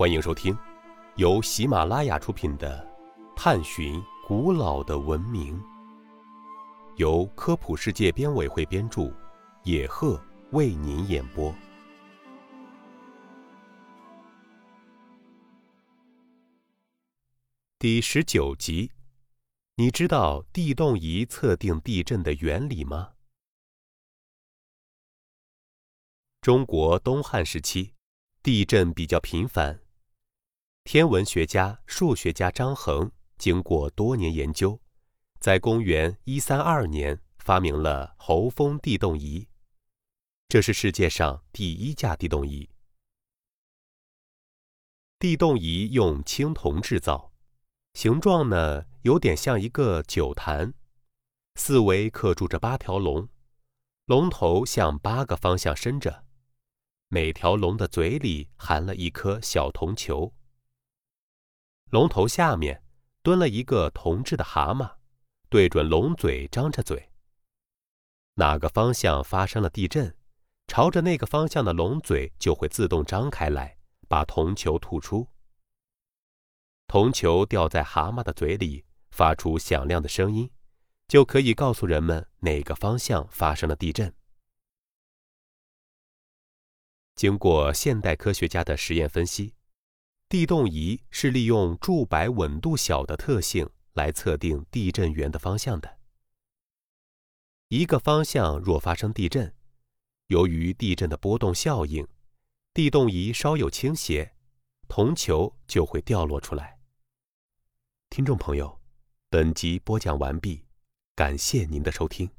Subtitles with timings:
[0.00, 0.56] 欢迎收听
[1.16, 2.82] 由喜马拉雅出品的
[3.36, 5.60] 《探寻古老的文明》，
[6.96, 9.12] 由科普世界编委会编著，
[9.62, 10.18] 野鹤
[10.52, 11.54] 为您演播。
[17.78, 18.90] 第十九集，
[19.74, 23.10] 你知道地动仪测定地震的原理吗？
[26.40, 27.92] 中国东汉时期，
[28.42, 29.78] 地震比较频繁。
[30.92, 34.76] 天文学家、数学家张衡经过多年研究，
[35.38, 39.46] 在公元一三二年发明了侯风地动仪。
[40.48, 42.68] 这是世界上第一架地动仪。
[45.20, 47.30] 地动仪用青铜制造，
[47.94, 50.74] 形状呢有点像一个酒坛，
[51.54, 53.28] 四围刻住着八条龙，
[54.06, 56.24] 龙头向八个方向伸着。
[57.06, 60.34] 每条龙的嘴里含了一颗小铜球。
[61.90, 62.82] 龙头下面
[63.22, 64.96] 蹲了一个铜制的蛤蟆，
[65.48, 67.10] 对准龙嘴张着嘴。
[68.34, 70.16] 哪个方向发生了地震，
[70.68, 73.76] 朝着那个方向的龙嘴就会自动张开来，
[74.08, 75.26] 把铜球吐出。
[76.86, 80.48] 铜球掉在蛤蟆的嘴里，发出响亮的声音，
[81.08, 84.14] 就可以告诉人们哪个方向发生了地震。
[87.16, 89.54] 经过现代科学家的实验分析，
[90.30, 95.98] 地动仪是利用柱摆稳度小的特性来测定地震源的方向的。
[97.66, 99.52] 一个方向若发生地震，
[100.28, 102.06] 由于地震的波动效应，
[102.72, 104.32] 地动仪稍有倾斜，
[104.86, 106.78] 铜球就会掉落出来。
[108.08, 108.80] 听众朋友，
[109.30, 110.64] 本集播讲完毕，
[111.16, 112.30] 感谢您的收听。